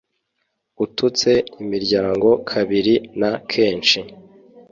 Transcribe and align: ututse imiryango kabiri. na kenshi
ututse 0.85 1.31
imiryango 1.63 2.29
kabiri. 2.49 2.93
na 3.19 3.31
kenshi 3.51 3.99